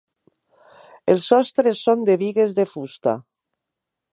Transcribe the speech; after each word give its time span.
Els 1.13 1.27
sostres 1.33 1.83
són 1.89 2.01
de 2.09 2.15
bigues 2.25 2.57
de 2.61 2.67
fusta. 2.73 3.15